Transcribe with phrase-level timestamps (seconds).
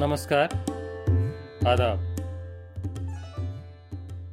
[0.00, 0.46] नमस्कार।
[1.68, 2.00] आदाब।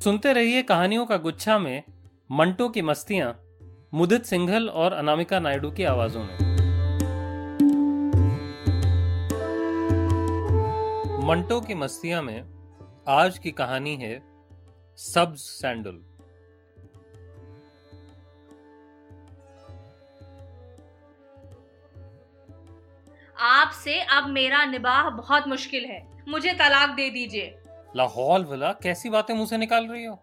[0.00, 1.82] सुनते रहिए कहानियों का गुच्छा में
[2.32, 3.40] मंटो की मस्तियाँ,
[3.94, 6.38] मुदित सिंघल और अनामिका नायडू की आवाजों में।
[11.26, 12.42] मंटो की मस्तियाँ में
[13.08, 14.22] आज की कहानी है
[14.96, 16.09] सब्ज सैंडल।
[23.40, 27.54] आपसे अब मेरा निबाह बहुत मुश्किल है। मुझे तलाक दे दीजिए।
[27.96, 30.14] लाहौल वाला कैसी बातें मुँह से निकाल रही हो?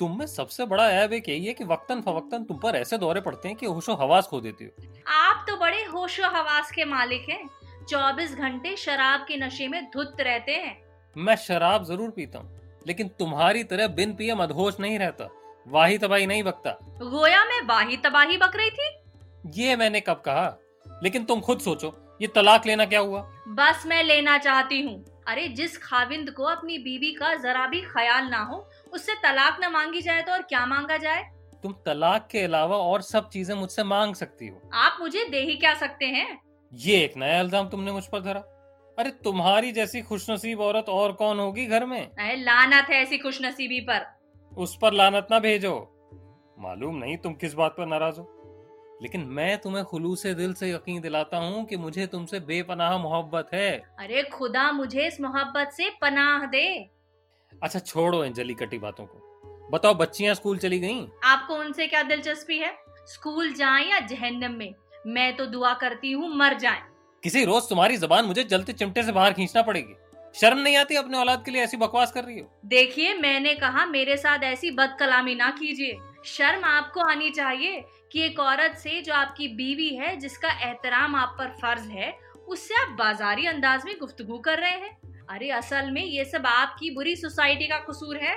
[0.00, 3.20] तुम में सबसे बड़ा ऐब एक यही है कि वक्तन फवक्तन तुम पर ऐसे दौरे
[3.20, 7.28] पड़ते हैं कि होशो हवास खो देती हो। आप तो बड़े होशो हवास के मालिक
[7.28, 7.48] हैं।
[7.88, 10.76] 24 घंटे शराब के नशे में धुत रहते हैं।
[11.16, 15.28] मैं शराब ज़रूर पीता हूँ लेकिन तुम्हारी तरह बिन पिए मदहोश नहीं रहता।
[15.68, 16.70] वाही तबाही नहीं बकता।
[17.02, 18.90] गोया में वाही तबाही बक रही थी?
[19.62, 20.56] ये मैंने कब कहा?
[21.02, 21.88] लेकिन तुम खुद सोचो
[22.20, 23.20] ये तलाक लेना क्या हुआ?
[23.48, 28.26] बस मैं लेना चाहती हूँ। अरे जिस खाविंद को अपनी बीवी का जरा भी ख्याल
[28.26, 28.56] ना हो
[28.92, 31.22] उससे तलाक न मांगी जाए तो और क्या मांगा जाए?
[31.62, 35.54] तुम तलाक के अलावा और सब चीज़ें मुझसे मांग सकती हो। आप मुझे दे ही
[35.56, 36.40] क्या सकते हैं?
[36.72, 38.40] ये एक नया इल्ज़ाम तुमने मुझ पर धरा।
[38.98, 42.00] अरे तुम्हारी जैसी खुशनसीब औरत और कौन होगी घर में?
[42.00, 44.06] अरे लानत है ऐसी खुशनसीबी पर।
[44.52, 45.74] उस पर लानत ना भेजो।
[46.58, 48.24] मालूम नहीं तुम किस बात पर नाराज़ हो।
[49.02, 53.70] लेकिन मैं तुम्हें खुलूस दिल से यकीन दिलाता हूँ कि मुझे तुमसे बेपनाह मोहब्बत है।
[53.98, 56.90] अरे खुदा मुझे इस मोहब्बत से पनाह दे।
[57.62, 61.06] अच्छा छोड़ो इन जली कटी बातों को। बताओ बच्चियाँ स्कूल चली गईं?
[61.24, 62.76] आपको उनसे क्या दिलचस्पी है?
[63.06, 64.74] स्कूल जाएँ या जहन्नम में?
[65.06, 66.82] मैं तो दुआ करती हूँ मर जाएँ।
[67.22, 69.94] किसी रोज तुम्हारी जबान मुझे जलते चिमटे से बाहर खींचना पड़ेगी।
[70.34, 72.60] शर्म नहीं आती अपने औलाद के लिए ऐसी बकवास कर रही हो?
[72.64, 78.40] देखिए मैंने कहा मेरे साथ ऐसी बदकलामी ना कीजिए। शर्म आपको आनी चाहिए कि एक
[78.40, 82.12] औरत से जो आपकी बीवी है जिसका एहतराम आप पर फ़र्ज़ है
[82.48, 86.90] उससे आप बाजारी अंदाज में गुफ्तगू कर रहे हैं। अरे असल में ये सब आपकी
[86.90, 88.34] बुरी सोसाइटी का कसूर है।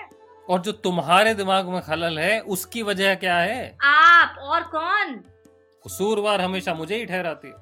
[0.49, 3.77] और जो तुम्हारे दिमाग में खलल है उसकी वजह क्या है?
[3.83, 5.15] आप और कौन?
[5.85, 7.53] कसूरवार हमेशा मुझे ही ठहराती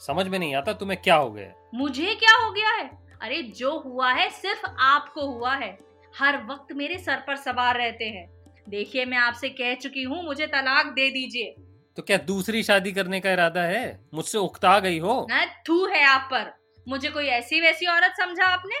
[0.00, 2.90] समझ में नहीं आता तुम्हें क्या हो गया मुझे क्या हो गया है?
[3.22, 5.76] अरे जो हुआ है सिर्फ़ आपको हुआ है।
[6.18, 8.35] हर वक्त मेरे सर पर सवार रहते हैं।
[8.68, 11.54] देखिए मैं आपसे कह चुकी हूँ मुझे तलाक दे दीजिए।
[11.96, 14.08] तो क्या दूसरी शादी करने का इरादा है?
[14.14, 15.26] मुझसे उकता गई हो?
[15.30, 16.52] न थू है आप पर।
[16.88, 18.74] मुझे कोई ऐसी वैसी औरत समझा आपने?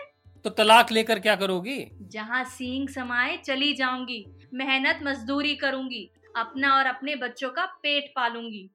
[0.44, 1.88] तो तलाक लेकर क्या करोगी?
[2.02, 8.70] जहाँ सींग समाए चली जाऊँगी। मेहनत मजदूरी करूँगी। अपना और अपने बच्चों का पेट पालूँगी।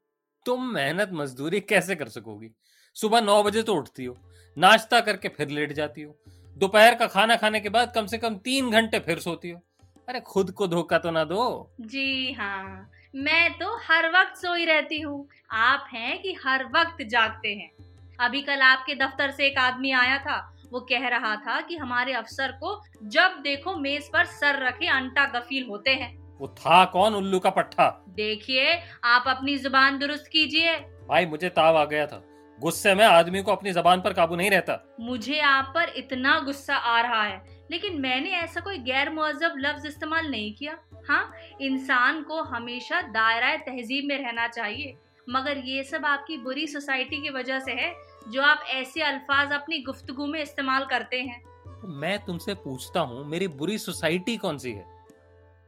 [0.46, 2.50] तुम मेहनत मजदूरी कैसे कर सकोगी?
[2.96, 4.18] सुबह नौ बजे तो उठती हो
[4.58, 6.18] नाश्ता करके फिर लेट जाती हो।
[6.58, 9.62] दोपहर का खाना खाने के बाद कम से कम तीन घंटे फिर सोती हो।
[10.08, 15.00] अरे खुद को धोखा तो ना दो। जी हाँ मैं तो हर वक्त सोई रहती
[15.00, 17.72] हूँ। आप हैं कि हर वक्त जागते हैं।
[18.20, 20.38] अभी कल आपके दफ्तर से एक आदमी आया था।
[20.72, 25.26] वो कह रहा था कि हमारे अफसर को जब देखो मेज पर सर रखे अंटा
[25.26, 27.90] गफील होते हैं। वो था कौन उल्लू का पट्टा?
[28.10, 30.78] देखिए आप अपनी ज़ुबान दुरुस्त कीजिए।
[31.10, 32.24] भाई मुझे ताव आ गया था।
[32.60, 36.76] गुस्से में आदमी को अपनी जबान पर काबू नहीं रहता। मुझे आप पर इतना गुस्सा
[36.76, 40.78] आ रहा है। लेकिन मैंने ऐसा कोई गैर मुहजब लफ्ज इस्तेमाल नहीं किया।
[41.10, 44.96] हाँ इंसान को हमेशा दायरा तहजीब में रहना चाहिए
[45.28, 47.94] मगर ये सब आपकी बुरी सोसाइटी की वजह से है
[48.30, 51.42] जो आप ऐसे अल्फाज अपनी गुफ्तगु में इस्तेमाल करते हैं।
[51.86, 54.86] मैं तुमसे पूछता हूँ मेरी बुरी सोसाइटी कौन सी है?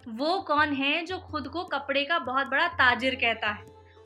[0.08, 3.66] वो कौन है जो खुद को कपड़े का बहुत बड़ा ताजिर कहता है?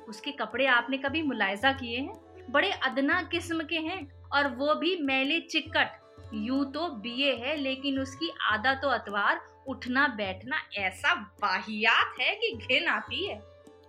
[0.10, 2.14] उसके कपड़े आपने कभी मुलायजा किए हैं?
[2.52, 4.00] बड़े अदना किस्म के हैं
[4.34, 6.00] और वो भी मैले चिक्कट
[6.34, 12.52] यूँ तो बीए है लेकिन उसकी आदत तो अतवार उठना बैठना ऐसा वाहियात है कि
[12.58, 13.42] घिन आती है।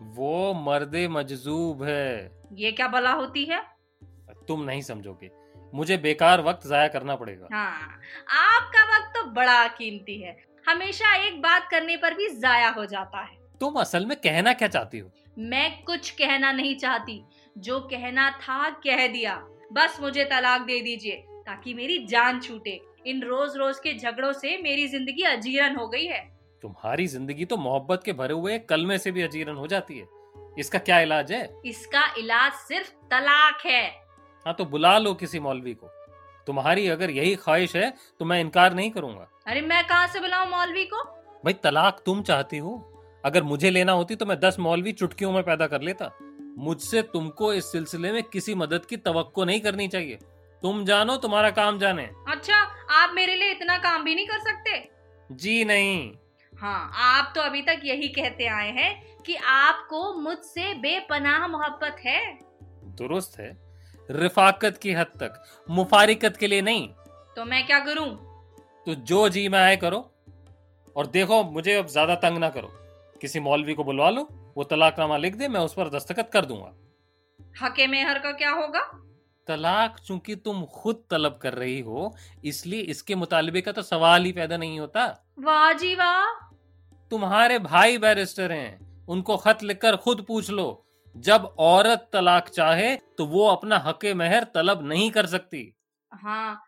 [0.03, 3.63] वो मर्दे मजजूब है। ये क्या बला होती है?
[4.49, 5.31] तुम नहीं समझोगे।
[5.75, 8.01] मुझे बेकार वक्त जाया करना पड़ेगा। हाँ
[8.31, 13.21] आपका वक्त तो बड़ा कीमती है। हमेशा एक बात करने पर भी जाया हो जाता
[13.21, 15.11] है। तुम असल में कहना क्या चाहती हो?
[15.39, 17.25] मैं कुछ कहना नहीं चाहती।
[17.59, 19.37] जो कहना था कह दिया।
[19.73, 24.57] बस मुझे तलाक दे दीजिए। ताकि मेरी जान छूटे। इन रोज रोज के झगड़ों से
[24.63, 26.21] मेरी ज़िंदगी अजीरन हो गई है।
[26.63, 30.07] तुम्हारी ज़िंदगी तो मोहब्बत के भरे हुए कलमे से भी अजीरन हो जाती है।
[30.59, 31.49] इसका क्या इलाज है?
[31.67, 33.83] इसका इलाज सिर्फ़ तलाक है।
[34.47, 35.91] हाँ तो बुला लो किसी मौलवी को।
[36.47, 40.51] तुम्हारी अगर यही ख्वाहिश है तो मैं इनकार नहीं करूँगा। अरे मैं कहाँ से बुलाऊं
[40.51, 41.03] मौलवी को?
[41.45, 42.79] भाई तलाक तुम चाहती हो।
[43.25, 46.11] अगर मुझे लेना होती तो मैं दस मौलवी चुटकियों में पैदा कर लेता।
[46.59, 50.19] मुझसे तुमको इस सिलसिले में किसी मदद की तवक्को नहीं करनी चाहिए।
[50.63, 52.57] तुम जानो तुम्हारा काम जाने। अच्छा
[52.93, 54.89] आप मेरे लिए इतना काम भी नहीं कर सकते?
[55.31, 56.13] जी नहीं।
[56.53, 62.21] हाँ आप तो अभी तक यही कहते आए हैं कि आपको मुझसे बेपनाह मोहब्बत है।
[62.97, 63.57] दुरुस्त है।
[64.09, 66.89] रिफाकत की हद तक। मुफारिकत के लिए नहीं।
[67.37, 68.09] तो मैं क्या करूँ?
[68.87, 70.11] तो जो जी में आए करो।
[70.97, 72.73] और देखो मुझे अब ज़्यादा तंग ना करो।
[73.21, 76.73] किसी मौलवी को बुलवा लो वो तलाकनामा लिख दे मैं उस पर दस्तखत कर दूँगा।
[77.63, 78.81] हके मेहर का क्या होगा?
[79.49, 82.15] तलाक चूँकि तुम खुद तलब कर रही हो
[82.45, 85.07] इसलिए इसके मुतालबे का तो सवाल ही पैदा नहीं होता।
[85.39, 86.25] वाह जी वाह।
[87.13, 90.67] तुम्हारे भाई बैरिस्टर हैं उनको खत लिखकर खुद पूछ लो।
[91.15, 95.63] जब औरत तलाक चाहे तो वो अपना हके मेहर तलब नहीं कर सकती।
[96.13, 96.65] हाँ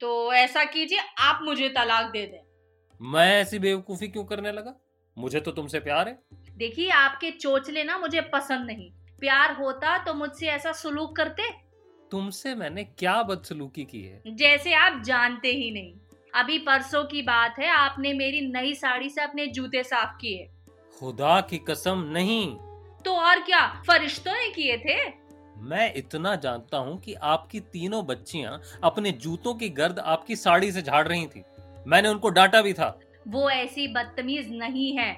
[0.00, 2.40] तो ऐसा कीजिए आप मुझे तलाक दे दें।
[3.00, 4.74] मैं ऐसी बेवकूफ़ी क्यों करने लगा?
[5.16, 6.18] मुझे तो तुमसे प्यार है।
[6.58, 8.90] देखिए आपके चोचले ना मुझे पसंद नहीं।
[9.20, 11.42] प्यार होता तो मुझसे ऐसा सुलूक करते?
[12.10, 14.22] तुमसे मैंने क्या बदसलूकी की है?
[14.26, 15.92] जैसे आप जानते ही नहीं।
[16.34, 20.48] अभी परसों की बात है आपने मेरी नई साड़ी से अपने जूते साफ़ किए।
[21.00, 22.56] खुदा की कसम नहीं।
[23.04, 24.96] तो और क्या फरिश्तों ने किए थे?
[25.56, 30.82] मैं इतना जानता हूँ कि आपकी तीनों बच्चियाँ अपने जूतों की गर्द आपकी साड़ी से
[30.82, 31.42] झाड़ रही थी।
[31.86, 32.98] मैंने उनको डांटा भी था।
[33.28, 35.12] वो ऐसी बदतमीज नहीं है।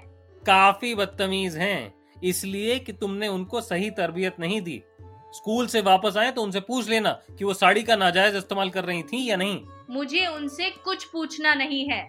[0.47, 1.95] काफ़ी बदतमीज हैं
[2.25, 4.83] इसलिए कि तुमने उनको सही तरबियत नहीं दी।
[5.33, 8.85] स्कूल से वापस आए तो उनसे पूछ लेना कि वो साड़ी का नाजायज इस्तेमाल कर
[8.85, 12.03] रही थी या नहीं। मुझे उनसे कुछ पूछना नहीं है।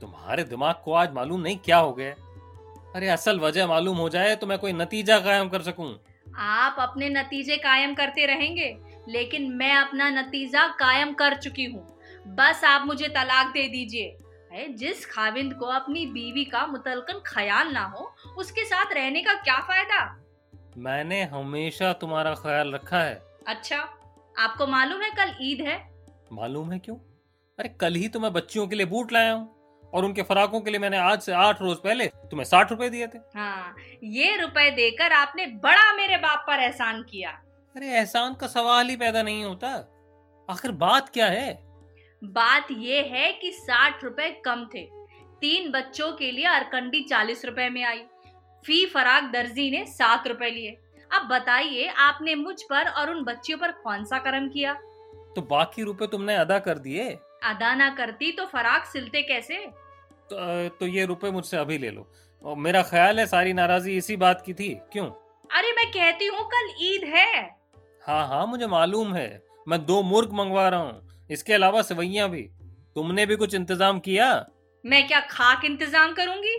[0.00, 2.14] तुम्हारे दिमाग को आज मालूम नहीं क्या हो गया।
[2.96, 5.92] अरे असल वजह मालूम हो जाए तो मैं कोई नतीजा कायम कर सकूँ।
[6.36, 8.76] आप अपने नतीजे कायम करते रहेंगे
[9.08, 11.86] लेकिन मैं अपना नतीजा कायम कर चुकी हूँ।
[12.28, 14.16] बस आप मुझे तलाक दे दीजिए।
[14.78, 19.58] जिस खाविंद को अपनी बीवी का मुतलकन ख्याल ना हो उसके साथ रहने का क्या
[19.60, 20.00] फ़ायदा?
[20.78, 23.14] मैंने हमेशा तुम्हारा ख्याल रखा है।
[23.46, 23.76] अच्छा
[24.36, 25.76] आपको मालूम है कल ईद है?
[26.32, 26.96] मालूम है क्यों?
[27.58, 30.70] अरे कल ही तो मैं बच्चियों के लिए बूट लाया हूँ और उनके फराकों के
[30.70, 34.70] लिए मैंने आज से आठ रोज पहले तुम्हें साठ रुपए दिए थे। हाँ ये रुपए
[34.70, 37.30] देकर आपने बड़ा मेरे बाप पर एहसान किया।
[37.74, 39.68] अरे एहसान का सवाल ही पैदा नहीं होता।
[40.48, 41.52] आखिर बात क्या है?
[42.22, 44.86] बात ये है कि साठ रुपए कम थे।
[45.40, 48.02] तीन बच्चों के लिए अरकंडी चालीस रुपए में आई।
[48.64, 50.76] फ़ी फराक दर्जी ने सात रुपए लिए।
[51.10, 54.72] अब बताइए आपने मुझ पर और उन बच्चियों पर कौन सा कर्म किया?
[55.36, 57.08] तो बाकी रुपए तुमने अदा कर दिए?
[57.44, 59.56] अदा ना करती तो फराक सिलते कैसे?
[59.56, 62.10] तो, तो ये रुपए मुझसे अभी ले लो।
[62.44, 65.06] और मेरा ख्याल है सारी नाराजी इसी बात की थी। क्यों?
[65.50, 67.42] अरे मैं कहती हूँ कल ईद है।
[68.06, 72.42] हाँ हाँ मुझे मालूम है। मैं दो मुर्ग मंगवा रहा हूँ। इसके अलावा सवैया भी।
[72.94, 74.46] तुमने भी कुछ इंतज़ाम किया?
[74.84, 76.56] मैं क्या खाक इंतज़ाम करूँगी?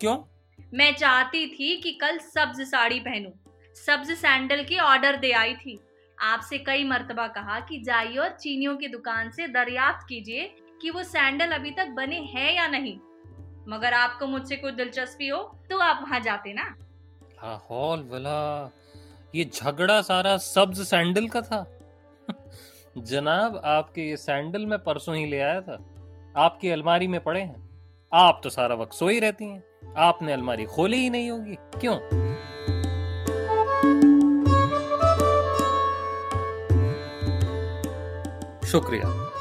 [0.00, 0.16] क्यों?
[0.74, 3.30] मैं चाहती थी कि कल सब्ज साड़ी पहनूं।
[3.74, 5.80] सब्ज सैंडल की ऑर्डर दे आई थी।
[6.20, 11.02] आपसे कई मर्तबा कहा कि जाइए और चीनियों की दुकान से दरियाफ्त कीजिए कि वो
[11.02, 12.96] सैंडल अभी तक बने हैं या नहीं।
[13.68, 16.76] मगर आपको मुझसे कोई दिलचस्पी हो तो आप वहाँ जाते ना।
[17.70, 18.70] हॉल वाला,
[19.34, 21.80] ये झगड़ा सारा सब्ज सैंडल का था।
[22.98, 25.84] जनाब, आपके ये सैंडल मैं परसों ही ले आया था।
[26.36, 27.63] आपकी अलमारी में पड़े हैं।
[28.14, 29.64] आप तो सारा वक्त सोई रहती हैं।
[29.98, 31.96] आपने अलमारी खोली ही नहीं होगी। क्यों?
[38.66, 39.33] शुक्रिया।